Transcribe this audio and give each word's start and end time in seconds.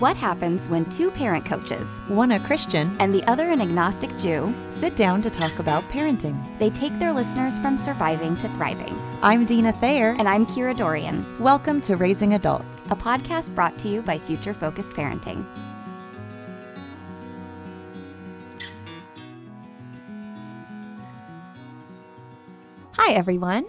What 0.00 0.16
happens 0.16 0.68
when 0.68 0.84
two 0.90 1.10
parent 1.12 1.46
coaches, 1.46 2.00
one 2.08 2.32
a 2.32 2.40
Christian 2.40 2.96
and 2.98 3.14
the 3.14 3.22
other 3.24 3.50
an 3.50 3.60
agnostic 3.60 4.10
Jew, 4.18 4.52
sit 4.68 4.96
down 4.96 5.22
to 5.22 5.30
talk 5.30 5.60
about 5.60 5.84
parenting? 5.84 6.36
They 6.58 6.70
take 6.70 6.98
their 6.98 7.12
listeners 7.12 7.60
from 7.60 7.78
surviving 7.78 8.36
to 8.38 8.48
thriving. 8.50 8.98
I'm 9.22 9.46
Dina 9.46 9.72
Thayer. 9.74 10.16
And 10.18 10.28
I'm 10.28 10.46
Kira 10.46 10.76
Dorian. 10.76 11.24
Welcome 11.38 11.80
to 11.82 11.94
Raising 11.96 12.34
Adults, 12.34 12.82
a 12.90 12.96
podcast 12.96 13.54
brought 13.54 13.78
to 13.78 13.88
you 13.88 14.02
by 14.02 14.18
Future 14.18 14.52
Focused 14.52 14.90
Parenting. 14.90 15.46
Hi, 22.94 23.12
everyone. 23.12 23.66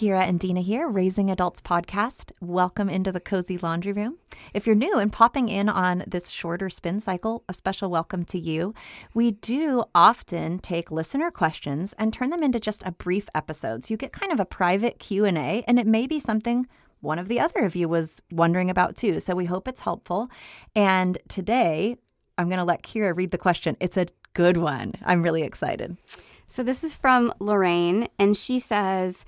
Kira 0.00 0.26
and 0.26 0.40
Dina 0.40 0.62
here, 0.62 0.88
Raising 0.88 1.30
Adults 1.30 1.60
podcast. 1.60 2.32
Welcome 2.40 2.88
into 2.88 3.12
the 3.12 3.20
cozy 3.20 3.58
laundry 3.58 3.92
room. 3.92 4.16
If 4.54 4.66
you're 4.66 4.74
new 4.74 4.96
and 4.96 5.12
popping 5.12 5.50
in 5.50 5.68
on 5.68 6.04
this 6.06 6.30
shorter 6.30 6.70
spin 6.70 7.00
cycle, 7.00 7.44
a 7.50 7.52
special 7.52 7.90
welcome 7.90 8.24
to 8.24 8.38
you. 8.38 8.72
We 9.12 9.32
do 9.32 9.84
often 9.94 10.58
take 10.60 10.90
listener 10.90 11.30
questions 11.30 11.94
and 11.98 12.14
turn 12.14 12.30
them 12.30 12.42
into 12.42 12.58
just 12.58 12.82
a 12.86 12.92
brief 12.92 13.28
episodes. 13.34 13.90
You 13.90 13.98
get 13.98 14.14
kind 14.14 14.32
of 14.32 14.40
a 14.40 14.46
private 14.46 14.98
Q&A 15.00 15.62
and 15.68 15.78
it 15.78 15.86
may 15.86 16.06
be 16.06 16.18
something 16.18 16.66
one 17.02 17.18
of 17.18 17.28
the 17.28 17.40
other 17.40 17.60
of 17.60 17.76
you 17.76 17.86
was 17.86 18.22
wondering 18.30 18.70
about 18.70 18.96
too. 18.96 19.20
So 19.20 19.34
we 19.34 19.44
hope 19.44 19.68
it's 19.68 19.82
helpful. 19.82 20.30
And 20.74 21.18
today, 21.28 21.98
I'm 22.38 22.48
going 22.48 22.56
to 22.56 22.64
let 22.64 22.84
Kira 22.84 23.14
read 23.14 23.32
the 23.32 23.36
question. 23.36 23.76
It's 23.80 23.98
a 23.98 24.06
good 24.32 24.56
one. 24.56 24.94
I'm 25.04 25.22
really 25.22 25.42
excited. 25.42 25.98
So 26.46 26.62
this 26.62 26.84
is 26.84 26.94
from 26.94 27.34
Lorraine 27.38 28.08
and 28.18 28.34
she 28.34 28.60
says, 28.60 29.26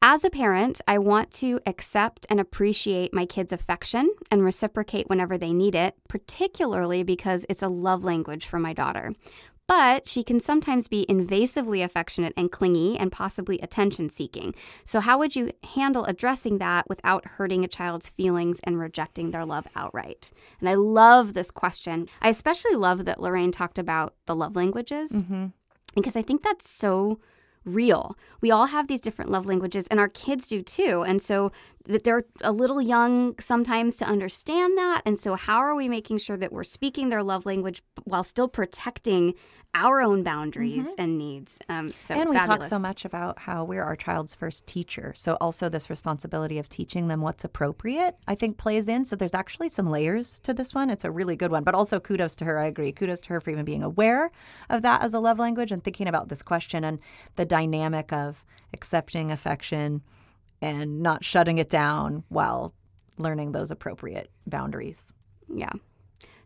as 0.00 0.24
a 0.24 0.30
parent, 0.30 0.80
I 0.86 0.98
want 0.98 1.32
to 1.32 1.60
accept 1.66 2.24
and 2.30 2.38
appreciate 2.38 3.12
my 3.12 3.26
kids' 3.26 3.52
affection 3.52 4.10
and 4.30 4.44
reciprocate 4.44 5.08
whenever 5.08 5.36
they 5.36 5.52
need 5.52 5.74
it, 5.74 5.96
particularly 6.08 7.02
because 7.02 7.44
it's 7.48 7.62
a 7.62 7.68
love 7.68 8.04
language 8.04 8.46
for 8.46 8.60
my 8.60 8.72
daughter. 8.72 9.12
But 9.66 10.08
she 10.08 10.22
can 10.22 10.40
sometimes 10.40 10.88
be 10.88 11.04
invasively 11.10 11.84
affectionate 11.84 12.32
and 12.36 12.50
clingy 12.50 12.96
and 12.96 13.12
possibly 13.12 13.58
attention 13.58 14.08
seeking. 14.08 14.54
So, 14.84 15.00
how 15.00 15.18
would 15.18 15.36
you 15.36 15.52
handle 15.74 16.06
addressing 16.06 16.56
that 16.56 16.88
without 16.88 17.26
hurting 17.26 17.64
a 17.64 17.68
child's 17.68 18.08
feelings 18.08 18.60
and 18.64 18.78
rejecting 18.78 19.30
their 19.30 19.44
love 19.44 19.66
outright? 19.76 20.30
And 20.60 20.70
I 20.70 20.74
love 20.74 21.34
this 21.34 21.50
question. 21.50 22.08
I 22.22 22.30
especially 22.30 22.76
love 22.76 23.04
that 23.04 23.20
Lorraine 23.20 23.52
talked 23.52 23.78
about 23.78 24.14
the 24.24 24.34
love 24.34 24.56
languages 24.56 25.22
mm-hmm. 25.22 25.46
because 25.94 26.16
I 26.16 26.22
think 26.22 26.42
that's 26.42 26.66
so 26.66 27.20
real. 27.64 28.16
We 28.40 28.50
all 28.50 28.66
have 28.66 28.88
these 28.88 29.00
different 29.00 29.30
love 29.30 29.46
languages, 29.46 29.86
and 29.88 30.00
our 30.00 30.08
kids 30.08 30.46
do 30.46 30.62
too. 30.62 31.04
And 31.06 31.20
so 31.20 31.52
that 31.86 32.04
they're 32.04 32.24
a 32.42 32.52
little 32.52 32.82
young 32.82 33.34
sometimes 33.40 33.96
to 33.96 34.04
understand 34.04 34.76
that. 34.76 35.02
And 35.04 35.18
so, 35.18 35.34
how 35.34 35.58
are 35.58 35.74
we 35.74 35.88
making 35.88 36.18
sure 36.18 36.36
that 36.36 36.52
we're 36.52 36.64
speaking 36.64 37.08
their 37.08 37.22
love 37.22 37.46
language 37.46 37.82
while 38.04 38.24
still 38.24 38.48
protecting 38.48 39.34
our 39.74 40.00
own 40.00 40.22
boundaries 40.22 40.88
mm-hmm. 40.88 41.00
and 41.00 41.18
needs. 41.18 41.58
Um, 41.68 41.88
so 42.00 42.14
and 42.14 42.30
we 42.30 42.36
talk 42.36 42.64
so 42.64 42.78
much 42.78 43.04
about 43.04 43.38
how 43.38 43.64
we're 43.64 43.82
our 43.82 43.96
child's 43.96 44.34
first 44.34 44.66
teacher. 44.66 45.12
So 45.14 45.36
also 45.40 45.68
this 45.68 45.90
responsibility 45.90 46.58
of 46.58 46.68
teaching 46.68 47.08
them 47.08 47.20
what's 47.20 47.44
appropriate, 47.44 48.16
I 48.26 48.34
think, 48.34 48.56
plays 48.56 48.88
in. 48.88 49.04
So 49.04 49.14
there's 49.14 49.34
actually 49.34 49.68
some 49.68 49.88
layers 49.88 50.40
to 50.40 50.54
this 50.54 50.74
one. 50.74 50.90
It's 50.90 51.04
a 51.04 51.10
really 51.10 51.36
good 51.36 51.50
one. 51.50 51.64
But 51.64 51.74
also 51.74 52.00
kudos 52.00 52.34
to 52.36 52.44
her. 52.44 52.58
I 52.58 52.66
agree. 52.66 52.92
Kudos 52.92 53.20
to 53.22 53.28
her 53.30 53.40
for 53.40 53.50
even 53.50 53.64
being 53.64 53.82
aware 53.82 54.30
of 54.70 54.82
that 54.82 55.02
as 55.02 55.14
a 55.14 55.20
love 55.20 55.38
language 55.38 55.70
and 55.70 55.84
thinking 55.84 56.08
about 56.08 56.28
this 56.28 56.42
question 56.42 56.82
and 56.82 56.98
the 57.36 57.44
dynamic 57.44 58.12
of 58.12 58.44
accepting 58.72 59.30
affection 59.30 60.02
and 60.60 61.00
not 61.02 61.24
shutting 61.24 61.58
it 61.58 61.70
down 61.70 62.24
while 62.28 62.74
learning 63.18 63.52
those 63.52 63.70
appropriate 63.70 64.30
boundaries. 64.46 65.12
Yeah. 65.54 65.72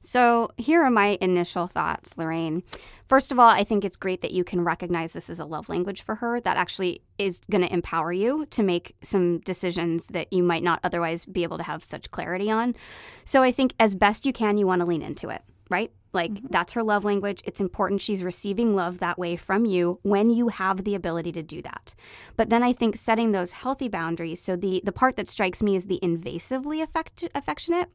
So, 0.05 0.51
here 0.57 0.83
are 0.83 0.91
my 0.91 1.17
initial 1.21 1.69
thoughts, 1.69 2.19
Lorraine. 2.19 2.65
First 3.09 3.31
of 3.31 3.39
all, 3.39 3.49
I 3.49 3.63
think 3.63 3.85
it's 3.85 3.95
great 3.95 4.21
that 4.23 4.33
you 4.33 4.43
can 4.43 4.65
recognize 4.65 5.13
this 5.13 5.31
as 5.31 5.39
a 5.39 5.45
love 5.45 5.69
language 5.69 6.03
for 6.03 6.17
her. 6.17 6.41
That 6.41 6.57
actually 6.57 7.03
is 7.19 7.41
going 7.49 7.63
to 7.63 7.73
empower 7.73 8.13
you 8.13 8.45
to 8.47 8.65
make 8.65 8.97
some 9.01 9.39
decisions 9.41 10.09
that 10.09 10.33
you 10.33 10.43
might 10.43 10.65
not 10.65 10.81
otherwise 10.83 11.25
be 11.25 11.45
able 11.45 11.57
to 11.59 11.63
have 11.63 11.85
such 11.85 12.11
clarity 12.11 12.51
on. 12.51 12.75
So, 13.25 13.45
I 13.45 13.53
think 13.53 13.75
as 13.79 13.95
best 13.95 14.27
you 14.27 14.33
can, 14.33 14.59
you 14.59 14.67
want 14.67 14.81
to 14.81 14.87
lean 14.87 15.03
into 15.03 15.29
it, 15.29 15.43
right? 15.71 15.93
Like 16.13 16.33
mm-hmm. 16.33 16.49
that's 16.51 16.73
her 16.73 16.83
love 16.83 17.05
language. 17.05 17.41
It's 17.45 17.61
important 17.61 18.01
she's 18.01 18.25
receiving 18.25 18.75
love 18.75 18.99
that 18.99 19.19
way 19.19 19.37
from 19.37 19.65
you 19.65 20.01
when 20.03 20.31
you 20.31 20.49
have 20.49 20.83
the 20.83 20.97
ability 20.97 21.31
to 21.33 21.43
do 21.45 21.63
that. 21.63 21.95
But 22.37 22.51
then 22.51 22.65
I 22.65 22.73
think 22.73 22.97
setting 22.97 23.31
those 23.31 23.53
healthy 23.53 23.89
boundaries. 23.89 24.41
So 24.41 24.57
the 24.57 24.83
the 24.85 24.93
part 24.93 25.15
that 25.17 25.29
strikes 25.29 25.63
me 25.63 25.77
is 25.77 25.87
the 25.87 26.01
invasively 26.03 26.83
affect, 26.83 27.29
affectionate 27.35 27.89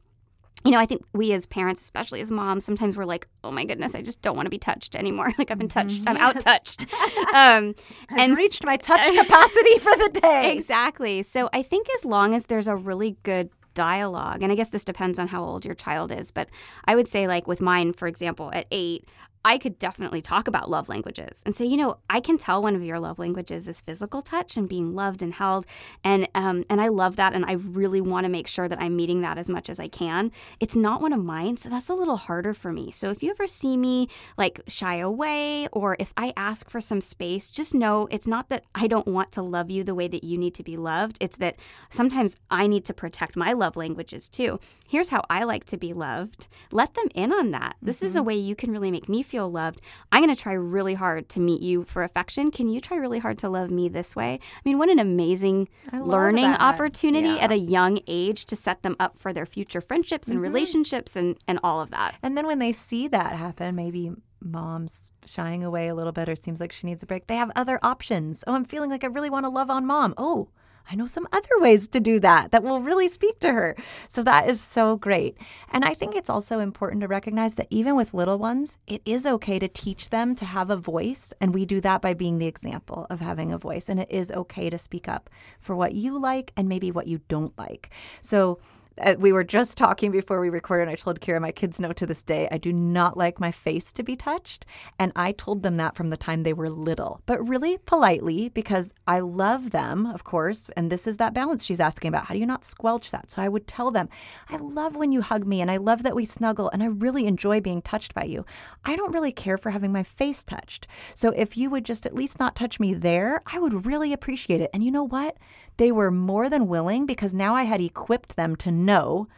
you 0.64 0.70
know, 0.72 0.78
I 0.78 0.86
think 0.86 1.04
we 1.12 1.32
as 1.32 1.46
parents, 1.46 1.80
especially 1.82 2.20
as 2.20 2.30
moms, 2.30 2.64
sometimes 2.64 2.96
we're 2.96 3.04
like, 3.04 3.28
"Oh 3.44 3.50
my 3.50 3.64
goodness, 3.64 3.94
I 3.94 4.02
just 4.02 4.22
don't 4.22 4.36
want 4.36 4.46
to 4.46 4.50
be 4.50 4.58
touched 4.58 4.96
anymore. 4.96 5.32
Like 5.38 5.50
I've 5.50 5.58
been 5.58 5.68
touched, 5.68 6.02
I'm 6.06 6.16
out 6.16 6.40
touched." 6.40 6.86
Um, 7.34 7.74
I've 8.10 8.18
and 8.20 8.36
reached 8.36 8.64
my 8.64 8.76
touch 8.76 9.00
capacity 9.16 9.78
for 9.78 9.94
the 9.96 10.20
day. 10.20 10.52
Exactly. 10.52 11.22
So 11.22 11.48
I 11.52 11.62
think 11.62 11.86
as 11.94 12.04
long 12.04 12.34
as 12.34 12.46
there's 12.46 12.66
a 12.68 12.74
really 12.74 13.16
good 13.22 13.50
dialogue, 13.74 14.42
and 14.42 14.50
I 14.50 14.54
guess 14.54 14.70
this 14.70 14.84
depends 14.84 15.18
on 15.18 15.28
how 15.28 15.44
old 15.44 15.64
your 15.64 15.74
child 15.74 16.10
is, 16.10 16.30
but 16.30 16.48
I 16.86 16.96
would 16.96 17.06
say 17.06 17.28
like 17.28 17.46
with 17.46 17.60
mine, 17.60 17.92
for 17.92 18.08
example, 18.08 18.50
at 18.52 18.66
eight, 18.70 19.06
I 19.48 19.56
could 19.56 19.78
definitely 19.78 20.20
talk 20.20 20.46
about 20.46 20.68
love 20.68 20.90
languages 20.90 21.42
and 21.46 21.54
say, 21.54 21.64
you 21.64 21.78
know, 21.78 21.96
I 22.10 22.20
can 22.20 22.36
tell 22.36 22.62
one 22.62 22.76
of 22.76 22.84
your 22.84 23.00
love 23.00 23.18
languages 23.18 23.66
is 23.66 23.80
physical 23.80 24.20
touch 24.20 24.58
and 24.58 24.68
being 24.68 24.94
loved 24.94 25.22
and 25.22 25.32
held, 25.32 25.64
and 26.04 26.28
um, 26.34 26.66
and 26.68 26.82
I 26.82 26.88
love 26.88 27.16
that, 27.16 27.32
and 27.32 27.46
I 27.46 27.52
really 27.52 28.02
want 28.02 28.24
to 28.26 28.30
make 28.30 28.46
sure 28.46 28.68
that 28.68 28.78
I'm 28.78 28.94
meeting 28.94 29.22
that 29.22 29.38
as 29.38 29.48
much 29.48 29.70
as 29.70 29.80
I 29.80 29.88
can. 29.88 30.32
It's 30.60 30.76
not 30.76 31.00
one 31.00 31.14
of 31.14 31.24
mine, 31.24 31.56
so 31.56 31.70
that's 31.70 31.88
a 31.88 31.94
little 31.94 32.18
harder 32.18 32.52
for 32.52 32.72
me. 32.72 32.90
So 32.92 33.08
if 33.08 33.22
you 33.22 33.30
ever 33.30 33.46
see 33.46 33.78
me 33.78 34.08
like 34.36 34.60
shy 34.68 34.96
away, 34.96 35.66
or 35.72 35.96
if 35.98 36.12
I 36.18 36.34
ask 36.36 36.68
for 36.68 36.82
some 36.82 37.00
space, 37.00 37.50
just 37.50 37.74
know 37.74 38.06
it's 38.10 38.26
not 38.26 38.50
that 38.50 38.64
I 38.74 38.86
don't 38.86 39.08
want 39.08 39.32
to 39.32 39.42
love 39.42 39.70
you 39.70 39.82
the 39.82 39.94
way 39.94 40.08
that 40.08 40.24
you 40.24 40.36
need 40.36 40.52
to 40.56 40.62
be 40.62 40.76
loved. 40.76 41.16
It's 41.22 41.38
that 41.38 41.56
sometimes 41.88 42.36
I 42.50 42.66
need 42.66 42.84
to 42.84 42.92
protect 42.92 43.34
my 43.34 43.54
love 43.54 43.76
languages 43.76 44.28
too. 44.28 44.60
Here's 44.86 45.08
how 45.08 45.22
I 45.30 45.44
like 45.44 45.64
to 45.66 45.78
be 45.78 45.94
loved. 45.94 46.48
Let 46.70 46.92
them 46.92 47.08
in 47.14 47.32
on 47.32 47.50
that. 47.52 47.76
This 47.80 47.98
mm-hmm. 47.98 48.06
is 48.06 48.14
a 48.14 48.18
mm-hmm. 48.18 48.26
way 48.28 48.34
you 48.34 48.54
can 48.54 48.72
really 48.72 48.90
make 48.90 49.08
me 49.08 49.22
feel 49.22 49.37
loved. 49.46 49.80
I'm 50.12 50.22
going 50.22 50.34
to 50.34 50.40
try 50.40 50.52
really 50.52 50.94
hard 50.94 51.28
to 51.30 51.40
meet 51.40 51.62
you 51.62 51.84
for 51.84 52.02
affection. 52.02 52.50
Can 52.50 52.68
you 52.68 52.80
try 52.80 52.96
really 52.96 53.18
hard 53.18 53.38
to 53.38 53.48
love 53.48 53.70
me 53.70 53.88
this 53.88 54.16
way? 54.16 54.40
I 54.42 54.60
mean, 54.64 54.78
what 54.78 54.88
an 54.88 54.98
amazing 54.98 55.68
learning 55.92 56.50
that. 56.50 56.60
opportunity 56.60 57.28
yeah. 57.28 57.44
at 57.44 57.52
a 57.52 57.58
young 57.58 58.00
age 58.06 58.44
to 58.46 58.56
set 58.56 58.82
them 58.82 58.96
up 58.98 59.18
for 59.18 59.32
their 59.32 59.46
future 59.46 59.80
friendships 59.80 60.28
and 60.28 60.36
mm-hmm. 60.36 60.44
relationships 60.44 61.16
and, 61.16 61.36
and 61.46 61.60
all 61.62 61.80
of 61.80 61.90
that. 61.90 62.14
And 62.22 62.36
then 62.36 62.46
when 62.46 62.58
they 62.58 62.72
see 62.72 63.08
that 63.08 63.36
happen, 63.36 63.74
maybe 63.74 64.12
mom's 64.40 65.10
shying 65.26 65.64
away 65.64 65.88
a 65.88 65.94
little 65.94 66.12
bit 66.12 66.28
or 66.28 66.36
seems 66.36 66.60
like 66.60 66.72
she 66.72 66.86
needs 66.86 67.02
a 67.02 67.06
break, 67.06 67.26
they 67.26 67.36
have 67.36 67.50
other 67.54 67.78
options. 67.82 68.44
Oh, 68.46 68.54
I'm 68.54 68.64
feeling 68.64 68.90
like 68.90 69.04
I 69.04 69.08
really 69.08 69.30
want 69.30 69.44
to 69.44 69.50
love 69.50 69.70
on 69.70 69.86
mom. 69.86 70.14
Oh, 70.16 70.48
I 70.90 70.94
know 70.94 71.06
some 71.06 71.28
other 71.32 71.48
ways 71.58 71.86
to 71.88 72.00
do 72.00 72.18
that 72.20 72.50
that 72.50 72.62
will 72.62 72.80
really 72.80 73.08
speak 73.08 73.40
to 73.40 73.52
her. 73.52 73.76
So 74.08 74.22
that 74.22 74.48
is 74.48 74.60
so 74.60 74.96
great. 74.96 75.36
And 75.70 75.84
I 75.84 75.92
think 75.94 76.14
it's 76.14 76.30
also 76.30 76.60
important 76.60 77.02
to 77.02 77.08
recognize 77.08 77.54
that 77.54 77.66
even 77.70 77.94
with 77.94 78.14
little 78.14 78.38
ones, 78.38 78.78
it 78.86 79.02
is 79.04 79.26
okay 79.26 79.58
to 79.58 79.68
teach 79.68 80.08
them 80.08 80.34
to 80.36 80.44
have 80.44 80.70
a 80.70 80.76
voice. 80.76 81.32
And 81.40 81.52
we 81.52 81.66
do 81.66 81.80
that 81.82 82.00
by 82.00 82.14
being 82.14 82.38
the 82.38 82.46
example 82.46 83.06
of 83.10 83.20
having 83.20 83.52
a 83.52 83.58
voice. 83.58 83.88
And 83.88 84.00
it 84.00 84.10
is 84.10 84.30
okay 84.30 84.70
to 84.70 84.78
speak 84.78 85.08
up 85.08 85.28
for 85.60 85.76
what 85.76 85.94
you 85.94 86.18
like 86.18 86.52
and 86.56 86.68
maybe 86.68 86.90
what 86.90 87.06
you 87.06 87.20
don't 87.28 87.56
like. 87.58 87.90
So 88.22 88.58
Uh, 89.00 89.14
we 89.18 89.32
were 89.32 89.44
just 89.44 89.76
talking 89.76 90.10
before 90.10 90.40
we 90.40 90.50
recorded, 90.50 90.82
and 90.82 90.90
I 90.90 90.94
told 90.94 91.20
Kira, 91.20 91.40
my 91.40 91.52
kids 91.52 91.78
know 91.78 91.92
to 91.92 92.06
this 92.06 92.22
day, 92.22 92.48
I 92.50 92.58
do 92.58 92.72
not 92.72 93.16
like 93.16 93.40
my 93.40 93.50
face 93.50 93.92
to 93.92 94.02
be 94.02 94.16
touched. 94.16 94.66
And 94.98 95.12
I 95.14 95.32
told 95.32 95.62
them 95.62 95.76
that 95.76 95.94
from 95.94 96.10
the 96.10 96.16
time 96.16 96.42
they 96.42 96.52
were 96.52 96.70
little, 96.70 97.20
but 97.26 97.46
really 97.46 97.78
politely 97.78 98.48
because 98.48 98.92
I 99.06 99.20
love 99.20 99.70
them, 99.70 100.06
of 100.06 100.24
course. 100.24 100.68
And 100.76 100.90
this 100.90 101.06
is 101.06 101.16
that 101.18 101.34
balance 101.34 101.64
she's 101.64 101.80
asking 101.80 102.08
about. 102.08 102.26
How 102.26 102.34
do 102.34 102.40
you 102.40 102.46
not 102.46 102.64
squelch 102.64 103.10
that? 103.10 103.30
So 103.30 103.42
I 103.42 103.48
would 103.48 103.66
tell 103.66 103.90
them, 103.90 104.08
I 104.48 104.56
love 104.56 104.96
when 104.96 105.12
you 105.12 105.20
hug 105.20 105.46
me, 105.46 105.60
and 105.60 105.70
I 105.70 105.76
love 105.76 106.02
that 106.02 106.16
we 106.16 106.24
snuggle, 106.24 106.70
and 106.70 106.82
I 106.82 106.86
really 106.86 107.26
enjoy 107.26 107.60
being 107.60 107.82
touched 107.82 108.14
by 108.14 108.24
you. 108.24 108.44
I 108.84 108.96
don't 108.96 109.12
really 109.12 109.32
care 109.32 109.58
for 109.58 109.70
having 109.70 109.92
my 109.92 110.02
face 110.02 110.44
touched. 110.44 110.86
So 111.14 111.30
if 111.30 111.56
you 111.56 111.70
would 111.70 111.84
just 111.84 112.06
at 112.06 112.14
least 112.14 112.38
not 112.38 112.56
touch 112.56 112.80
me 112.80 112.94
there, 112.94 113.42
I 113.46 113.58
would 113.58 113.86
really 113.86 114.12
appreciate 114.12 114.60
it. 114.60 114.70
And 114.72 114.82
you 114.82 114.90
know 114.90 115.04
what? 115.04 115.36
They 115.78 115.92
were 115.92 116.10
more 116.10 116.50
than 116.50 116.66
willing 116.66 117.06
because 117.06 117.32
now 117.32 117.54
I 117.54 117.62
had 117.62 117.80
equipped 117.80 118.34
them 118.34 118.56
to 118.56 118.70
know 118.88 119.28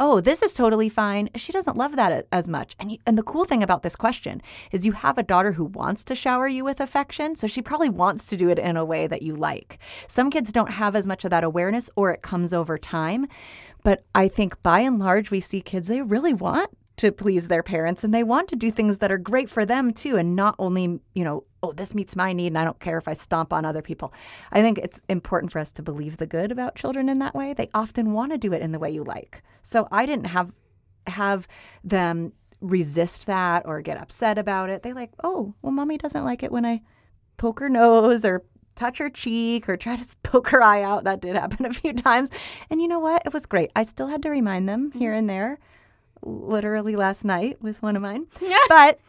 oh, 0.00 0.18
this 0.18 0.40
is 0.40 0.54
totally 0.54 0.88
fine. 0.88 1.28
She 1.36 1.52
doesn't 1.52 1.76
love 1.76 1.94
that 1.94 2.26
as 2.32 2.48
much. 2.48 2.74
And, 2.80 2.92
you, 2.92 2.98
and 3.06 3.18
the 3.18 3.22
cool 3.22 3.44
thing 3.44 3.62
about 3.62 3.82
this 3.82 3.94
question 3.94 4.40
is 4.72 4.86
you 4.86 4.92
have 4.92 5.18
a 5.18 5.22
daughter 5.22 5.52
who 5.52 5.66
wants 5.66 6.02
to 6.04 6.14
shower 6.14 6.48
you 6.48 6.64
with 6.64 6.80
affection, 6.80 7.36
so 7.36 7.46
she 7.46 7.60
probably 7.60 7.90
wants 7.90 8.26
to 8.28 8.36
do 8.36 8.48
it 8.48 8.58
in 8.58 8.78
a 8.78 8.84
way 8.84 9.06
that 9.06 9.20
you 9.20 9.36
like. 9.36 9.78
Some 10.08 10.30
kids 10.30 10.52
don't 10.52 10.70
have 10.72 10.96
as 10.96 11.06
much 11.06 11.26
of 11.26 11.30
that 11.32 11.44
awareness 11.44 11.90
or 11.96 12.10
it 12.10 12.22
comes 12.22 12.54
over 12.54 12.78
time. 12.78 13.28
But 13.84 14.02
I 14.14 14.28
think 14.28 14.60
by 14.62 14.80
and 14.80 14.98
large, 14.98 15.30
we 15.30 15.42
see 15.42 15.60
kids, 15.60 15.86
they 15.86 16.00
really 16.00 16.34
want 16.34 16.70
to 17.00 17.12
please 17.12 17.48
their 17.48 17.62
parents 17.62 18.04
and 18.04 18.14
they 18.14 18.22
want 18.22 18.48
to 18.48 18.56
do 18.56 18.70
things 18.70 18.98
that 18.98 19.10
are 19.10 19.18
great 19.18 19.50
for 19.50 19.64
them 19.66 19.92
too 19.92 20.16
and 20.16 20.36
not 20.36 20.54
only 20.58 21.00
you 21.14 21.24
know 21.24 21.44
oh 21.62 21.72
this 21.72 21.94
meets 21.94 22.14
my 22.14 22.32
need 22.32 22.48
and 22.48 22.58
i 22.58 22.64
don't 22.64 22.80
care 22.80 22.98
if 22.98 23.08
i 23.08 23.12
stomp 23.12 23.52
on 23.52 23.64
other 23.64 23.82
people 23.82 24.12
i 24.52 24.60
think 24.60 24.78
it's 24.78 25.00
important 25.08 25.50
for 25.50 25.58
us 25.58 25.70
to 25.70 25.82
believe 25.82 26.16
the 26.16 26.26
good 26.26 26.52
about 26.52 26.74
children 26.74 27.08
in 27.08 27.18
that 27.18 27.34
way 27.34 27.52
they 27.54 27.68
often 27.74 28.12
want 28.12 28.32
to 28.32 28.38
do 28.38 28.52
it 28.52 28.62
in 28.62 28.72
the 28.72 28.78
way 28.78 28.90
you 28.90 29.02
like 29.04 29.42
So 29.62 29.88
I 29.90 30.06
didn't 30.06 30.26
have 30.26 30.52
have 31.06 31.46
them 31.84 32.32
resist 32.60 33.26
that 33.26 33.62
or 33.66 33.80
get 33.80 33.96
upset 33.96 34.36
about 34.38 34.68
it. 34.68 34.82
They 34.82 34.92
like, 34.92 35.12
oh, 35.24 35.54
well, 35.62 35.72
mommy 35.72 35.96
doesn't 35.96 36.24
like 36.24 36.42
it 36.42 36.52
when 36.52 36.66
I 36.66 36.82
poke 37.36 37.60
her 37.60 37.68
nose 37.68 38.24
or 38.24 38.44
touch 38.76 38.98
her 38.98 39.08
cheek 39.10 39.68
or 39.68 39.76
try 39.76 39.96
to 39.96 40.06
poke 40.22 40.48
her 40.48 40.62
eye 40.62 40.82
out. 40.82 41.04
That 41.04 41.20
did 41.20 41.36
happen 41.36 41.66
a 41.66 41.72
few 41.72 41.92
times. 42.08 42.30
And 42.68 42.80
you 42.82 42.88
know 42.88 42.98
what? 42.98 43.22
It 43.24 43.32
was 43.32 43.46
great. 43.46 43.70
I 43.74 43.82
still 43.84 44.08
had 44.08 44.22
to 44.22 44.30
remind 44.30 44.68
them 44.68 44.90
mm-hmm. 44.90 44.98
here 44.98 45.12
and 45.12 45.28
there, 45.28 45.58
literally 46.22 46.96
last 46.96 47.24
night 47.24 47.60
with 47.60 47.82
one 47.82 47.96
of 47.96 48.02
mine. 48.02 48.26
but 48.68 49.00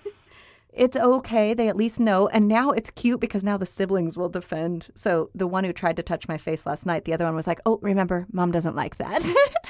it's 0.74 0.96
okay. 0.96 1.54
They 1.54 1.68
at 1.68 1.75
least 1.75 2.00
know. 2.00 2.28
And 2.28 2.48
now 2.48 2.72
it's 2.72 2.92
cute 2.92 3.19
because 3.19 3.44
now 3.44 3.58
the 3.58 3.66
siblings 3.66 4.18
will 4.18 4.30
defend. 4.30 4.90
So 4.96 5.30
the 5.36 5.48
one 5.48 5.63
who 5.63 5.74
tried 5.74 5.98
to 5.98 6.04
touch 6.04 6.28
my 6.28 6.38
face 6.38 6.66
last 6.66 6.86
night, 6.86 7.06
the 7.06 7.13
other 7.13 7.25
one 7.25 7.36
was 7.36 7.48
like, 7.48 7.60
oh, 7.66 7.80
remember, 7.81 8.28
mom 8.31 8.52
doesn't 8.52 8.75
like 8.75 8.98
that. 8.98 9.22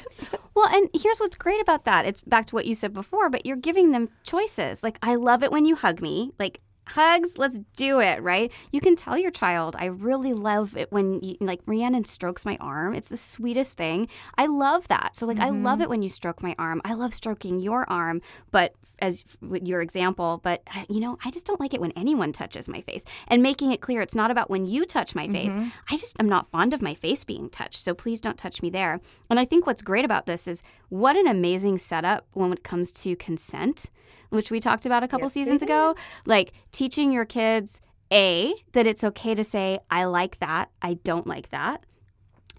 Well, 0.54 0.68
and 0.76 0.90
here's 0.94 1.20
what's 1.20 1.38
great 1.38 1.62
about 1.62 1.86
that. 1.86 2.06
It's 2.06 2.22
back 2.22 2.46
to 2.48 2.56
what 2.56 2.66
you 2.66 2.76
said 2.76 2.94
before, 2.94 3.30
but 3.30 3.46
you're 3.46 3.56
giving 3.56 3.92
them 3.92 4.10
choices. 4.24 4.84
Like, 4.84 5.00
I 5.02 5.16
love 5.16 5.44
it 5.44 5.52
when 5.52 5.66
you 5.66 5.76
hug 5.76 6.02
me. 6.02 6.34
Like, 6.40 6.60
hugs, 6.88 7.38
let's 7.38 7.60
do 7.76 8.00
it, 8.00 8.22
right? 8.22 8.52
You 8.72 8.82
can 8.82 8.96
tell 8.96 9.18
your 9.18 9.32
child, 9.32 9.76
I 9.78 9.86
really 9.86 10.34
love 10.34 10.76
it 10.76 10.92
when 10.92 11.22
you, 11.22 11.38
like, 11.40 11.62
Rhiannon 11.66 12.06
strokes 12.06 12.46
my 12.46 12.58
arm. 12.60 12.94
It's 12.94 13.10
the 13.10 13.18
sweetest 13.18 13.78
thing. 13.78 14.08
I 14.38 14.48
love 14.48 14.88
that. 14.90 15.16
So, 15.16 15.26
like, 15.26 15.40
I 15.40 15.50
love 15.50 15.82
it 15.82 15.90
when 15.90 16.02
you 16.02 16.10
stroke 16.10 16.44
my 16.44 16.56
arm. 16.58 16.82
I 16.84 16.94
love 16.94 17.14
stroking 17.14 17.60
your 17.60 17.90
arm, 17.90 18.22
but 18.52 18.74
as 19.00 19.24
with 19.42 19.68
your 19.68 19.82
example, 19.82 20.40
but 20.44 20.62
uh, 20.76 20.84
you 20.88 21.00
know, 21.00 21.18
I 21.26 21.32
just 21.32 21.46
don't 21.46 21.60
like 21.60 21.74
it 21.74 21.82
when 21.82 21.92
anyone 21.94 22.32
touches 22.32 22.70
my 22.70 22.82
face. 22.82 23.04
And 23.28 23.42
making 23.42 23.72
it 23.72 23.82
clear 23.82 24.00
it's 24.00 24.14
not 24.14 24.30
about 24.30 24.50
when 24.50 24.66
you 24.66 24.86
touch 24.86 25.16
my 25.16 25.28
face. 25.28 25.56
I 25.90 25.98
just 25.98 26.16
am 26.20 26.28
not 26.28 26.52
fond 26.52 26.74
of 26.74 26.84
my 26.84 26.94
face 26.94 27.24
being 27.24 27.50
touched. 27.50 27.78
So 27.78 27.96
please 27.96 28.22
don't 28.22 28.38
touch 28.38 28.62
me 28.62 28.70
there. 28.70 29.02
And 29.30 29.40
I 29.40 29.46
think 29.46 29.66
what's 29.66 29.82
great 29.82 30.06
about 30.06 30.28
this 30.28 30.48
is 30.48 30.62
what 30.92 31.16
an 31.16 31.26
amazing 31.26 31.78
setup 31.78 32.28
when 32.34 32.52
it 32.52 32.66
comes 32.66 32.92
to 32.92 33.16
consent, 33.16 33.90
which 34.30 34.52
we 34.52 34.60
talked 34.60 34.86
about 34.86 35.04
a 35.04 35.08
couple 35.08 35.28
Yes, 35.28 35.34
seasons 35.34 35.64
ago. 35.64 35.96
Mm-hmm. 35.96 36.30
Like 36.30 36.52
teaching 36.74 37.14
your 37.14 37.24
kids 37.24 37.80
a 38.12 38.54
that 38.74 38.86
it's 38.86 39.06
okay 39.06 39.34
to 39.34 39.44
say 39.44 39.80
I 39.90 40.04
like 40.04 40.40
that, 40.40 40.70
I 40.82 40.96
don't 40.96 41.26
like 41.26 41.50
that, 41.52 41.86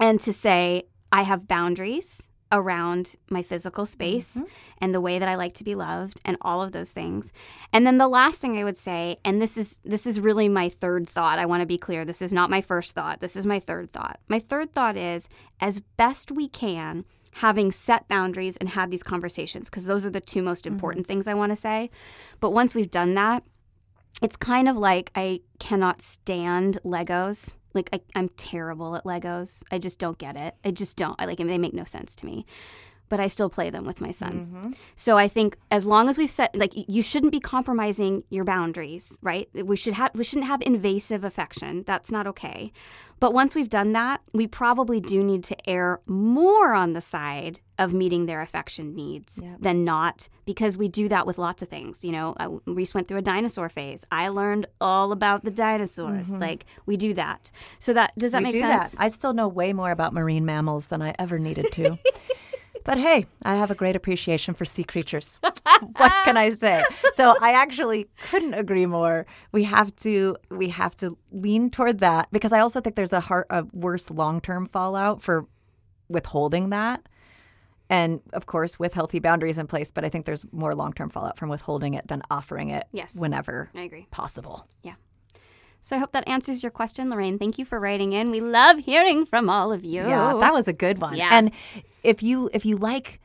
and 0.01 0.19
to 0.21 0.33
say 0.33 0.85
I 1.13 1.25
have 1.25 1.47
boundaries 1.47 2.31
around 2.51 3.17
my 3.29 3.43
physical 3.43 3.85
space 3.85 4.37
mm-hmm. 4.37 4.47
and 4.79 4.95
the 4.95 5.01
way 5.01 5.19
that 5.19 5.29
I 5.29 5.35
like 5.35 5.53
to 5.55 5.65
be 5.65 5.75
loved 5.75 6.19
and 6.25 6.39
all 6.41 6.63
of 6.63 6.73
those 6.73 6.93
things. 6.93 7.33
And 7.71 7.87
then 7.87 7.99
the 7.99 8.09
last 8.09 8.41
thing 8.41 8.57
I 8.57 8.65
would 8.65 8.79
say 8.79 9.19
and 9.27 9.43
this 9.43 9.59
is 9.59 9.79
this 9.85 10.07
is 10.07 10.21
really 10.21 10.49
my 10.49 10.71
third 10.71 11.07
thought. 11.07 11.39
I 11.39 11.45
want 11.45 11.61
to 11.61 11.67
be 11.67 11.77
clear. 11.77 12.07
This 12.07 12.23
is 12.23 12.33
not 12.33 12.49
my 12.49 12.63
first 12.63 12.95
thought. 12.95 13.21
This 13.21 13.37
is 13.37 13.45
my 13.45 13.61
third 13.61 13.91
thought. 13.91 14.21
My 14.27 14.39
third 14.39 14.73
thought 14.73 14.97
is 14.97 15.29
as 15.61 15.81
best 15.81 16.33
we 16.33 16.49
can 16.49 17.05
having 17.33 17.73
set 17.73 18.07
boundaries 18.09 18.57
and 18.59 18.69
had 18.69 18.91
these 18.91 19.03
conversations 19.03 19.71
because 19.71 19.87
those 19.87 20.05
are 20.05 20.11
the 20.11 20.21
two 20.21 20.43
most 20.43 20.65
mm-hmm. 20.65 20.75
important 20.75 21.07
things 21.07 21.27
I 21.27 21.35
want 21.35 21.51
to 21.51 21.57
say. 21.57 21.91
But 22.41 22.51
once 22.51 22.75
we've 22.75 22.91
done 22.91 23.15
that, 23.15 23.43
it's 24.21 24.37
kind 24.37 24.69
of 24.69 24.77
like 24.77 25.11
I 25.15 25.41
cannot 25.59 26.03
stand 26.03 26.79
Legos. 26.85 27.57
Like 27.75 27.89
I, 27.93 28.01
I'm 28.15 28.29
terrible 28.31 28.95
at 28.97 29.05
Legos. 29.05 29.63
I 29.73 29.79
just 29.79 29.99
don't 29.99 30.19
get 30.19 30.37
it. 30.37 30.55
I 30.65 30.71
just 30.71 30.97
don't. 30.97 31.17
I 31.19 31.25
like 31.25 31.39
them, 31.39 31.49
they 31.49 31.59
make 31.59 31.75
no 31.75 31.85
sense 31.85 32.15
to 32.17 32.27
me. 32.27 32.47
But 33.13 33.21
I 33.21 33.27
still 33.27 33.51
play 33.51 33.69
them 33.69 33.85
with 33.85 34.01
my 34.01 34.11
son. 34.11 34.75
So 34.97 35.19
I 35.19 35.29
think 35.29 35.59
as 35.71 35.85
long 35.85 36.09
as 36.09 36.17
we've 36.17 36.31
set 36.31 36.57
like 36.57 36.73
you 36.75 37.03
shouldn't 37.03 37.31
be 37.33 37.41
compromising 37.41 38.25
your 38.31 38.45
boundaries, 38.45 39.19
right? 39.21 39.51
We 39.53 39.77
should 39.77 39.93
have 39.93 40.13
we 40.15 40.25
shouldn't 40.25 40.47
have 40.47 40.63
invasive 40.63 41.23
affection. 41.23 41.85
That's 41.87 42.11
not 42.11 42.27
okay. 42.27 42.73
But 43.21 43.35
once 43.35 43.55
we've 43.55 43.69
done 43.69 43.93
that, 43.93 44.23
we 44.33 44.47
probably 44.47 44.99
do 44.99 45.23
need 45.23 45.45
to 45.45 45.57
err 45.69 46.01
more 46.07 46.73
on 46.73 46.95
the 46.95 47.03
side 47.03 47.61
of 47.79 47.93
meeting 47.93 48.27
their 48.27 48.41
affection 48.41 48.95
needs 48.95 49.39
Yep. 49.43 49.61
than 49.61 49.85
not 49.85 50.29
because 50.45 50.77
we 50.77 50.89
do 50.89 51.07
that 51.09 51.27
with 51.27 51.37
lots 51.39 51.63
of 51.63 51.69
things. 51.69 52.05
You 52.05 52.13
know, 52.13 52.35
uh, 52.41 52.49
Reese 52.67 52.95
went 52.95 53.09
through 53.09 53.19
a 53.19 53.23
dinosaur 53.23 53.69
phase. 53.69 54.05
I 54.11 54.29
learned 54.29 54.67
all 54.81 55.13
about 55.13 55.45
the 55.45 55.51
dinosaurs. 55.51 56.31
Like 56.33 56.65
we 56.87 56.97
do 56.97 57.13
that. 57.15 57.51
So 57.79 57.93
that 57.93 58.13
does 58.17 58.33
that 58.33 58.39
We 58.43 58.53
make 58.53 58.57
sense? 58.57 58.93
That. 58.93 59.01
I 59.03 59.09
still 59.09 59.35
know 59.35 59.49
way 59.49 59.73
more 59.75 59.91
about 59.91 60.15
marine 60.15 60.47
mammals 60.47 60.87
than 60.87 61.03
I 61.03 61.15
ever 61.19 61.39
needed 61.39 61.71
to. 61.73 61.99
but 62.85 62.99
hey, 62.99 63.27
I 63.43 63.55
have 63.57 63.71
a 63.71 63.75
great 63.75 63.97
appreciation 63.97 64.55
for 64.55 64.65
sea 64.65 64.85
creatures. 64.85 65.39
what 65.43 66.13
can 66.25 66.37
I 66.37 66.51
say? 66.51 66.83
So 67.15 67.35
I 67.41 67.53
actually 67.53 68.09
couldn't 68.31 68.55
agree 68.55 68.87
more. 68.87 69.27
We 69.53 69.65
have 69.65 69.95
to 69.97 70.37
we 70.51 70.69
have 70.71 70.97
to 70.99 71.17
lean 71.31 71.71
toward 71.71 72.01
that 72.01 72.29
because 72.33 72.53
I 72.53 72.61
also 72.61 72.81
think 72.81 72.97
there's 72.97 73.13
a 73.13 73.21
heart 73.21 73.47
a 73.51 73.65
worse 73.73 74.11
long-term 74.11 74.67
fallout 74.67 75.23
for 75.23 75.47
withholding 76.09 76.71
that. 76.71 77.03
And 77.91 78.21
of 78.33 78.47
course, 78.47 78.79
with 78.79 78.95
healthy 78.95 79.19
boundaries 79.19 79.59
in 79.59 79.67
place, 79.67 79.91
but 79.91 80.05
I 80.05 80.09
think 80.09 80.25
there's 80.25 80.47
more 80.53 80.75
long-term 80.75 81.11
fallout 81.11 81.37
from 81.39 81.51
withholding 81.51 81.95
it 81.95 82.09
than 82.09 82.23
offering 82.31 82.71
it 82.71 82.87
Yes. 82.93 83.15
whenever 83.15 83.71
I 83.75 83.83
agree. 83.83 84.07
possible. 84.11 84.67
So 85.83 85.97
I 85.97 85.99
hope 85.99 86.13
that 86.13 86.27
answers 86.29 86.63
your 86.63 86.71
question, 86.71 87.11
Lorraine. 87.11 87.39
Thank 87.39 87.59
you 87.59 87.65
for 87.65 87.81
writing 87.81 88.13
in. 88.13 88.31
We 88.31 88.41
love 88.41 88.79
hearing 88.79 89.27
from 89.27 89.51
all 89.51 89.73
of 89.73 89.85
you. 89.85 90.03
Yeah, 90.03 90.35
that 90.41 90.55
was 90.55 90.69
a 90.69 90.73
good 90.73 91.01
one. 91.01 91.17
Yeah. 91.17 91.29
And 91.33 91.51
if 92.05 92.23
you 92.23 92.49
if 92.55 92.65
you 92.65 92.77
like 92.77 93.21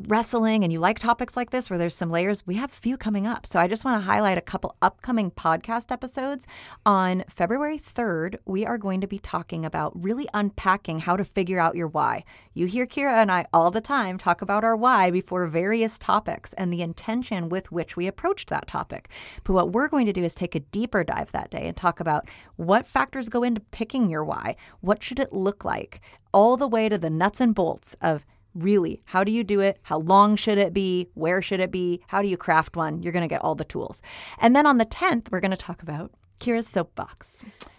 wrestling 0.00 0.62
and 0.62 0.72
you 0.72 0.78
like 0.78 0.98
topics 0.98 1.36
like 1.36 1.50
this 1.50 1.70
where 1.70 1.78
there's 1.78 1.94
some 1.94 2.10
layers, 2.10 2.46
we 2.46 2.54
have 2.56 2.70
a 2.70 2.74
few 2.74 2.96
coming 2.96 3.26
up. 3.26 3.46
So 3.46 3.58
I 3.58 3.66
just 3.66 3.84
want 3.84 4.00
to 4.00 4.06
highlight 4.06 4.38
a 4.38 4.42
couple 4.42 4.76
upcoming 4.82 5.30
podcast 5.30 5.90
episodes. 5.90 6.46
On 6.84 7.24
February 7.28 7.80
3rd, 7.96 8.36
we 8.44 8.66
are 8.66 8.78
going 8.78 9.00
to 9.00 9.06
be 9.06 9.18
talking 9.18 9.64
about 9.64 9.92
really 10.02 10.28
unpacking 10.34 10.98
how 10.98 11.16
to 11.16 11.24
figure 11.24 11.58
out 11.58 11.76
your 11.76 11.88
why. 11.88 12.24
You 12.54 12.66
hear 12.66 12.86
Kira 12.86 13.22
and 13.22 13.30
I 13.32 13.46
all 13.52 13.70
the 13.70 13.80
time 13.80 14.18
talk 14.18 14.42
about 14.42 14.64
our 14.64 14.76
why 14.76 15.10
before 15.10 15.46
various 15.46 15.98
topics 15.98 16.52
and 16.54 16.72
the 16.72 16.82
intention 16.82 17.48
with 17.48 17.72
which 17.72 17.96
we 17.96 18.06
approached 18.06 18.50
that 18.50 18.66
topic. 18.66 19.08
But 19.44 19.54
what 19.54 19.72
we're 19.72 19.88
going 19.88 20.06
to 20.06 20.12
do 20.12 20.24
is 20.24 20.34
take 20.34 20.54
a 20.54 20.60
deeper 20.60 21.04
dive 21.04 21.32
that 21.32 21.50
day 21.50 21.66
and 21.66 21.76
talk 21.76 22.00
about 22.00 22.28
what 22.56 22.86
factors 22.86 23.28
go 23.28 23.42
into 23.42 23.60
picking 23.70 24.10
your 24.10 24.24
why. 24.24 24.56
What 24.80 25.02
should 25.02 25.18
it 25.18 25.32
look 25.32 25.64
like? 25.64 26.00
All 26.32 26.56
the 26.56 26.68
way 26.68 26.88
to 26.88 26.98
the 26.98 27.08
nuts 27.08 27.40
and 27.40 27.54
bolts 27.54 27.96
of 28.02 28.26
really 28.56 29.02
how 29.04 29.24
do 29.24 29.32
you 29.32 29.44
do 29.44 29.60
it? 29.60 29.78
How 29.82 29.98
long 29.98 30.36
should 30.36 30.58
it 30.58 30.72
be? 30.72 31.08
Where 31.14 31.42
should 31.42 31.60
it 31.60 31.70
be? 31.70 32.02
How 32.06 32.22
do 32.22 32.28
you 32.28 32.36
craft 32.36 32.76
one? 32.76 33.02
You're 33.02 33.12
going 33.12 33.22
to 33.22 33.28
get 33.28 33.42
all 33.42 33.54
the 33.54 33.64
tools. 33.64 34.02
And 34.38 34.54
then 34.54 34.66
on 34.66 34.78
the 34.78 34.86
10th 34.86 35.30
we're 35.30 35.40
going 35.40 35.50
to 35.50 35.56
talk 35.56 35.82
about 35.82 36.12
kira's 36.40 36.68
soapbox. 36.68 37.38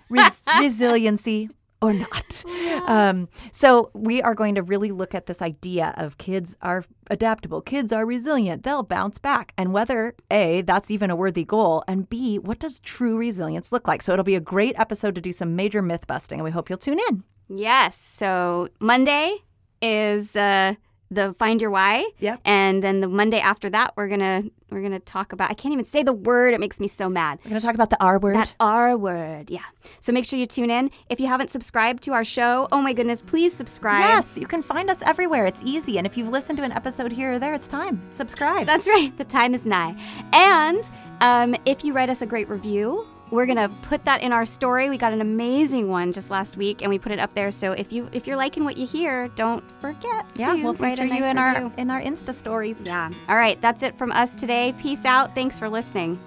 Res- 0.10 0.42
resiliency 0.60 1.50
or 1.82 1.94
not? 1.94 2.44
Um, 2.88 3.30
so 3.52 3.92
we 3.94 4.22
are 4.22 4.34
going 4.34 4.56
to 4.56 4.64
really 4.64 4.92
look 4.92 5.14
at 5.14 5.28
this 5.28 5.42
idea 5.42 5.94
of 5.98 6.18
kids 6.18 6.56
are 6.62 6.86
adaptable 7.10 7.62
kids 7.62 7.94
are 7.94 8.06
resilient 8.06 8.64
they'll 8.64 8.84
bounce 8.84 9.18
back. 9.18 9.54
And 9.58 9.74
whether 9.74 10.16
a 10.32 10.62
that's 10.62 10.92
even 10.92 11.10
a 11.10 11.16
worthy 11.16 11.44
goal 11.44 11.84
and 11.88 12.10
b 12.10 12.40
what 12.40 12.60
does 12.60 12.80
true 12.80 13.18
resilience 13.18 13.72
look 13.72 13.88
like? 13.88 14.02
So 14.02 14.14
it'll 14.14 14.26
be 14.26 14.36
a 14.36 14.42
great 14.42 14.78
episode 14.80 15.16
to 15.16 15.22
do 15.22 15.34
some 15.34 15.56
major 15.56 15.82
myth 15.82 16.08
busting 16.08 16.40
and 16.40 16.44
we 16.44 16.52
hope 16.52 16.70
you'll 16.70 16.80
tune 16.80 17.00
in. 17.10 17.24
Yes. 17.50 18.00
So 18.02 18.70
Monday 18.80 19.38
is 19.82 20.36
uh, 20.36 20.76
the 21.10 21.34
find 21.34 21.62
your 21.62 21.72
why. 21.72 22.10
Yep. 22.20 22.42
And 22.46 22.84
then 22.84 23.00
the 23.00 23.08
Monday 23.08 23.40
after 23.40 23.70
that, 23.70 23.94
we're 23.96 24.08
gonna 24.08 24.44
we're 24.70 24.82
gonna 24.82 25.00
talk 25.00 25.32
about. 25.32 25.50
I 25.50 25.54
can't 25.54 25.74
even 25.74 25.86
say 25.86 26.04
the 26.04 26.14
word. 26.14 26.54
It 26.54 26.60
makes 26.60 26.80
me 26.80 26.88
so 26.88 27.08
mad. 27.08 27.40
we're 27.46 27.52
to 27.52 27.62
talk 27.62 27.76
about 27.76 27.90
the 27.90 28.02
r 28.04 28.20
word 28.20 28.36
That 28.36 28.52
R 28.60 28.98
word. 28.98 29.50
Yeah. 29.50 29.62
So 30.00 30.12
make 30.12 30.26
sure 30.26 30.38
you 30.38 30.46
tune 30.46 30.70
in. 30.70 30.92
If 31.10 31.20
you 31.20 31.28
haven't 31.28 31.50
subscribed 31.50 32.04
to 32.04 32.14
our 32.14 32.24
show, 32.24 32.68
oh 32.72 32.82
my 32.82 32.94
goodness, 32.94 33.22
please 33.22 33.54
subscribe. 33.54 34.02
Yes, 34.02 34.28
you 34.36 34.48
can 34.48 34.62
find 34.62 34.90
us 34.90 35.02
everywhere. 35.02 35.46
It's 35.46 35.62
easy. 35.64 35.98
And 35.98 36.06
if 36.06 36.18
you've 36.18 36.30
listened 36.30 36.58
to 36.58 36.64
an 36.64 36.72
episode 36.72 37.12
here 37.12 37.34
or 37.34 37.40
there, 37.40 37.54
it's 37.54 37.68
time. 37.68 38.02
Subscribe. 38.12 38.66
That's 38.66 38.88
right. 38.88 39.16
The 39.18 39.26
time 39.26 39.54
is 39.54 39.66
nigh. 39.66 39.96
And 40.34 40.90
um, 41.22 41.56
if 41.66 41.84
you 41.84 41.94
write 41.94 42.10
us 42.10 42.22
a 42.22 42.26
great 42.26 42.50
review, 42.50 43.08
we're 43.32 43.46
gonna 43.46 43.70
put 43.84 44.06
that 44.06 44.22
in 44.22 44.32
our 44.32 44.46
story. 44.46 44.90
We 44.90 44.98
got 44.98 45.14
an 45.14 45.22
amazing 45.22 45.90
one 45.90 46.14
just 46.14 46.30
last 46.32 46.58
week, 46.58 46.82
and 46.82 46.90
we 46.90 47.00
put 47.00 47.12
it 47.12 47.20
up 47.20 47.34
there. 47.34 47.52
So 47.52 47.72
if 47.74 47.92
you 47.92 48.10
if 48.12 48.28
you're 48.28 48.38
liking 48.38 48.64
what 48.64 48.78
you 48.78 48.88
hear, 48.88 49.28
don't 49.30 49.64
forget 49.82 50.26
yeah, 50.36 50.56
to 50.56 50.64
we'll 50.64 50.74
feature 50.74 51.06
nice 51.06 51.20
you 51.20 51.26
in 51.26 51.38
review. 51.38 51.40
our 51.66 51.72
in 51.78 51.90
our 51.90 52.02
Insta 52.02 52.34
stories. 52.34 52.78
Yeah. 52.84 53.10
All 53.30 53.36
right. 53.36 53.60
That's 53.62 53.84
it 53.84 53.98
from 53.98 54.12
us 54.12 54.36
today. 54.36 54.74
Peace 54.80 55.06
out. 55.06 55.36
Thanks 55.36 55.60
for 55.60 55.70
listening. 55.70 56.20